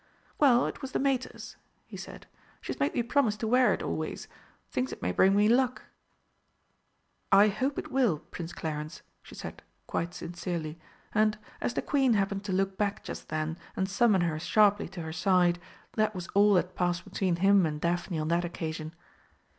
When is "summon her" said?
13.87-14.39